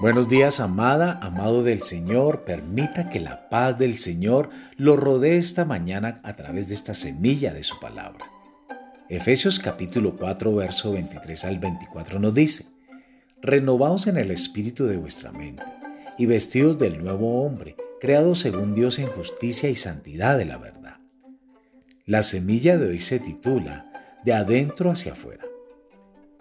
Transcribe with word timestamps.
Buenos 0.00 0.30
días, 0.30 0.60
amada, 0.60 1.18
amado 1.20 1.62
del 1.62 1.82
Señor. 1.82 2.46
Permita 2.46 3.10
que 3.10 3.20
la 3.20 3.50
paz 3.50 3.78
del 3.78 3.98
Señor 3.98 4.48
lo 4.78 4.96
rodee 4.96 5.36
esta 5.36 5.66
mañana 5.66 6.22
a 6.22 6.36
través 6.36 6.68
de 6.68 6.72
esta 6.72 6.94
semilla 6.94 7.52
de 7.52 7.62
su 7.62 7.78
palabra. 7.78 8.24
Efesios 9.10 9.58
capítulo 9.58 10.16
4, 10.16 10.54
verso 10.54 10.92
23 10.92 11.44
al 11.44 11.58
24 11.58 12.18
nos 12.18 12.32
dice, 12.32 12.64
Renovaos 13.42 14.06
en 14.06 14.16
el 14.16 14.30
espíritu 14.30 14.86
de 14.86 14.96
vuestra 14.96 15.32
mente 15.32 15.64
y 16.16 16.24
vestidos 16.24 16.78
del 16.78 17.04
nuevo 17.04 17.44
hombre, 17.44 17.76
creado 18.00 18.34
según 18.34 18.74
Dios 18.74 18.98
en 18.98 19.06
justicia 19.08 19.68
y 19.68 19.76
santidad 19.76 20.38
de 20.38 20.46
la 20.46 20.56
verdad. 20.56 20.96
La 22.06 22.22
semilla 22.22 22.78
de 22.78 22.88
hoy 22.88 23.00
se 23.00 23.20
titula 23.20 23.92
De 24.24 24.32
adentro 24.32 24.90
hacia 24.90 25.12
afuera. 25.12 25.44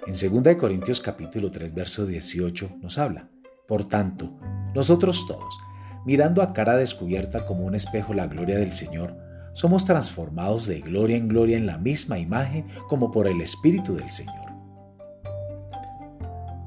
En 0.07 0.13
2 0.13 0.55
Corintios 0.55 1.01
capítulo 1.01 1.51
3, 1.51 1.73
verso 1.73 2.05
18 2.05 2.77
nos 2.81 2.97
habla, 2.97 3.27
por 3.69 3.87
tanto, 3.87 4.31
nosotros 4.73 5.27
todos, 5.27 5.59
mirando 6.03 6.41
a 6.41 6.53
cara 6.53 6.75
descubierta 6.75 7.45
como 7.45 7.65
un 7.65 7.75
espejo 7.75 8.15
la 8.15 8.25
gloria 8.25 8.57
del 8.57 8.73
Señor, 8.73 9.15
somos 9.53 9.85
transformados 9.85 10.65
de 10.65 10.81
gloria 10.81 11.17
en 11.17 11.27
gloria 11.27 11.55
en 11.55 11.67
la 11.67 11.77
misma 11.77 12.17
imagen 12.17 12.65
como 12.87 13.11
por 13.11 13.27
el 13.27 13.41
Espíritu 13.41 13.93
del 13.93 14.09
Señor. 14.09 14.49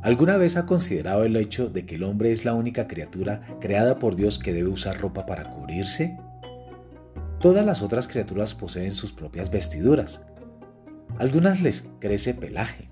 ¿Alguna 0.03 0.37
vez 0.37 0.57
ha 0.57 0.65
considerado 0.65 1.25
el 1.25 1.35
hecho 1.35 1.69
de 1.69 1.85
que 1.87 1.97
el 1.97 2.05
hombre 2.05 2.31
es 2.31 2.45
la 2.45 2.55
única 2.55 2.87
criatura 2.87 3.41
creada 3.61 3.99
por 3.99 4.15
Dios 4.15 4.39
que 4.39 4.53
debe 4.53 4.69
usar 4.69 5.01
ropa 5.01 5.27
para 5.27 5.53
cubrirse? 5.57 6.17
Todas 7.41 7.67
las 7.67 7.83
otras 7.83 8.07
criaturas 8.07 8.55
poseen 8.55 8.93
sus 8.93 9.13
propias 9.13 9.51
vestiduras. 9.51 10.25
Algunas 11.19 11.61
les 11.63 11.91
crece 11.99 12.33
pelaje, 12.35 12.89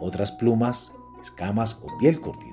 otras 0.00 0.32
plumas, 0.32 0.92
escamas 1.20 1.80
o 1.80 1.96
piel 1.98 2.20
curtida 2.20 2.51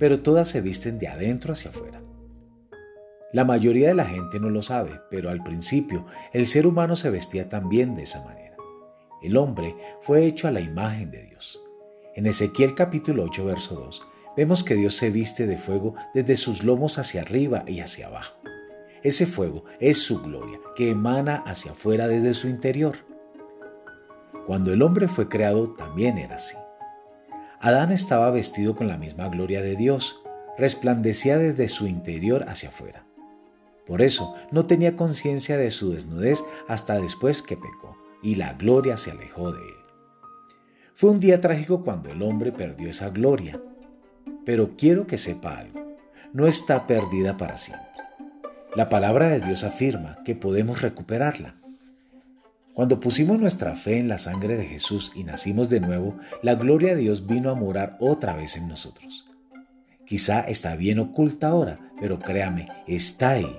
pero 0.00 0.20
todas 0.20 0.48
se 0.48 0.62
visten 0.62 0.98
de 0.98 1.08
adentro 1.08 1.52
hacia 1.52 1.70
afuera. 1.70 2.02
La 3.32 3.44
mayoría 3.44 3.88
de 3.88 3.94
la 3.94 4.06
gente 4.06 4.40
no 4.40 4.48
lo 4.48 4.62
sabe, 4.62 4.98
pero 5.10 5.28
al 5.28 5.42
principio 5.42 6.06
el 6.32 6.46
ser 6.46 6.66
humano 6.66 6.96
se 6.96 7.10
vestía 7.10 7.50
también 7.50 7.94
de 7.94 8.04
esa 8.04 8.24
manera. 8.24 8.56
El 9.22 9.36
hombre 9.36 9.76
fue 10.00 10.24
hecho 10.24 10.48
a 10.48 10.52
la 10.52 10.62
imagen 10.62 11.10
de 11.10 11.22
Dios. 11.26 11.60
En 12.16 12.26
Ezequiel 12.26 12.74
capítulo 12.74 13.24
8, 13.24 13.44
verso 13.44 13.74
2, 13.74 14.02
vemos 14.38 14.64
que 14.64 14.74
Dios 14.74 14.96
se 14.96 15.10
viste 15.10 15.46
de 15.46 15.58
fuego 15.58 15.94
desde 16.14 16.38
sus 16.38 16.64
lomos 16.64 16.98
hacia 16.98 17.20
arriba 17.20 17.62
y 17.66 17.80
hacia 17.80 18.06
abajo. 18.06 18.40
Ese 19.02 19.26
fuego 19.26 19.64
es 19.80 19.98
su 19.98 20.22
gloria, 20.22 20.58
que 20.76 20.88
emana 20.88 21.44
hacia 21.46 21.72
afuera 21.72 22.08
desde 22.08 22.32
su 22.32 22.48
interior. 22.48 22.96
Cuando 24.46 24.72
el 24.72 24.80
hombre 24.80 25.08
fue 25.08 25.28
creado 25.28 25.74
también 25.74 26.16
era 26.16 26.36
así. 26.36 26.56
Adán 27.62 27.92
estaba 27.92 28.30
vestido 28.30 28.74
con 28.74 28.88
la 28.88 28.96
misma 28.96 29.28
gloria 29.28 29.60
de 29.60 29.76
Dios, 29.76 30.22
resplandecía 30.56 31.36
desde 31.36 31.68
su 31.68 31.86
interior 31.86 32.46
hacia 32.48 32.70
afuera. 32.70 33.04
Por 33.86 34.00
eso 34.00 34.34
no 34.50 34.64
tenía 34.64 34.96
conciencia 34.96 35.58
de 35.58 35.70
su 35.70 35.92
desnudez 35.92 36.42
hasta 36.68 36.98
después 36.98 37.42
que 37.42 37.58
pecó, 37.58 37.98
y 38.22 38.36
la 38.36 38.54
gloria 38.54 38.96
se 38.96 39.10
alejó 39.10 39.52
de 39.52 39.60
él. 39.60 39.74
Fue 40.94 41.10
un 41.10 41.20
día 41.20 41.42
trágico 41.42 41.84
cuando 41.84 42.10
el 42.10 42.22
hombre 42.22 42.50
perdió 42.50 42.88
esa 42.88 43.10
gloria, 43.10 43.60
pero 44.46 44.70
quiero 44.78 45.06
que 45.06 45.18
sepa 45.18 45.58
algo, 45.58 45.98
no 46.32 46.46
está 46.46 46.86
perdida 46.86 47.36
para 47.36 47.58
siempre. 47.58 47.86
La 48.74 48.88
palabra 48.88 49.28
de 49.28 49.40
Dios 49.40 49.64
afirma 49.64 50.22
que 50.24 50.34
podemos 50.34 50.80
recuperarla. 50.80 51.59
Cuando 52.80 52.98
pusimos 52.98 53.38
nuestra 53.38 53.74
fe 53.74 53.98
en 53.98 54.08
la 54.08 54.16
sangre 54.16 54.56
de 54.56 54.64
Jesús 54.64 55.12
y 55.14 55.22
nacimos 55.22 55.68
de 55.68 55.80
nuevo, 55.80 56.16
la 56.42 56.54
gloria 56.54 56.94
de 56.94 57.02
Dios 57.02 57.26
vino 57.26 57.50
a 57.50 57.54
morar 57.54 57.98
otra 58.00 58.34
vez 58.34 58.56
en 58.56 58.68
nosotros. 58.68 59.26
Quizá 60.06 60.40
está 60.40 60.76
bien 60.76 60.98
oculta 60.98 61.48
ahora, 61.48 61.78
pero 62.00 62.18
créame, 62.18 62.68
está 62.86 63.32
ahí. 63.32 63.54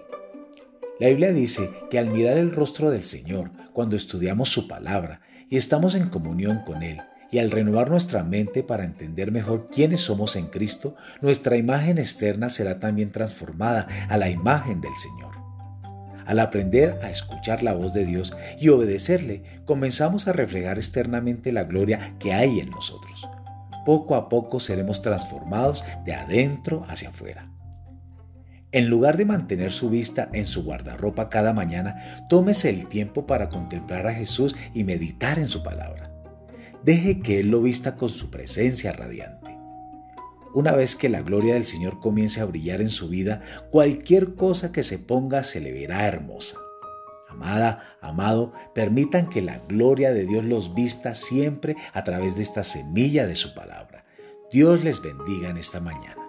La 1.00 1.10
Biblia 1.10 1.34
dice 1.34 1.70
que 1.92 2.00
al 2.00 2.10
mirar 2.10 2.40
el 2.40 2.50
rostro 2.50 2.90
del 2.90 3.04
Señor, 3.04 3.52
cuando 3.74 3.96
estudiamos 3.96 4.50
su 4.50 4.68
palabra 4.68 5.22
y 5.52 5.56
estamos 5.56 5.94
en 5.94 6.10
comunión 6.10 6.64
con 6.66 6.82
Él, 6.82 7.00
y 7.30 7.38
al 7.38 7.52
renovar 7.52 7.92
nuestra 7.92 8.24
mente 8.24 8.64
para 8.64 8.86
entender 8.86 9.32
mejor 9.32 9.68
quiénes 9.72 10.02
somos 10.02 10.36
en 10.36 10.48
Cristo, 10.48 10.96
nuestra 11.22 11.58
imagen 11.58 12.00
externa 12.00 12.50
será 12.50 12.80
también 12.80 13.12
transformada 13.12 13.88
a 14.10 14.18
la 14.18 14.32
imagen 14.32 14.82
del 14.82 14.96
Señor. 14.98 15.31
Al 16.26 16.40
aprender 16.40 17.00
a 17.02 17.10
escuchar 17.10 17.64
la 17.64 17.74
voz 17.74 17.94
de 17.94 18.06
Dios 18.06 18.34
y 18.60 18.70
obedecerle, 18.70 19.44
comenzamos 19.66 20.28
a 20.28 20.34
reflejar 20.34 20.78
externamente 20.78 21.52
la 21.52 21.64
gloria 21.64 22.16
que 22.20 22.34
hay 22.34 22.60
en 22.60 22.70
nosotros. 22.70 23.28
Poco 23.86 24.16
a 24.16 24.30
poco 24.30 24.60
seremos 24.60 25.02
transformados 25.02 25.84
de 26.06 26.14
adentro 26.14 26.86
hacia 26.88 27.10
afuera. 27.10 27.52
En 28.74 28.88
lugar 28.90 29.18
de 29.18 29.26
mantener 29.26 29.72
su 29.72 29.90
vista 29.90 30.30
en 30.32 30.46
su 30.46 30.64
guardarropa 30.64 31.30
cada 31.30 31.52
mañana, 31.52 32.26
tómese 32.30 32.70
el 32.70 32.88
tiempo 32.88 33.28
para 33.28 33.50
contemplar 33.50 34.08
a 34.08 34.14
Jesús 34.14 34.56
y 34.74 34.86
meditar 34.86 35.40
en 35.40 35.48
su 35.48 35.62
palabra. 35.62 36.10
Deje 36.84 37.20
que 37.20 37.42
Él 37.42 37.50
lo 37.50 37.62
vista 37.62 37.96
con 37.98 38.08
su 38.08 38.32
presencia 38.32 38.94
radiante. 38.94 39.51
Una 40.54 40.74
vez 40.74 40.96
que 40.96 41.08
la 41.08 41.22
gloria 41.22 41.54
del 41.54 41.66
Señor 41.66 42.00
comience 42.00 42.42
a 42.42 42.46
brillar 42.46 42.82
en 42.82 42.90
su 42.90 43.08
vida, 43.08 43.42
cualquier 43.70 44.36
cosa 44.36 44.72
que 44.72 44.84
se 44.84 45.00
ponga 45.00 45.44
se 45.44 45.62
le 45.62 45.72
verá 45.72 46.08
hermosa. 46.08 46.58
Amada, 47.30 47.98
amado, 48.02 48.52
permitan 48.76 49.28
que 49.28 49.42
la 49.42 49.60
gloria 49.60 50.14
de 50.14 50.26
Dios 50.26 50.44
los 50.44 50.74
vista 50.74 51.14
siempre 51.14 51.78
a 51.94 52.04
través 52.04 52.36
de 52.36 52.42
esta 52.42 52.64
semilla 52.64 53.26
de 53.26 53.36
su 53.36 53.54
palabra. 53.54 54.06
Dios 54.52 54.84
les 54.84 55.02
bendiga 55.02 55.50
en 55.50 55.56
esta 55.56 55.80
mañana. 55.80 56.21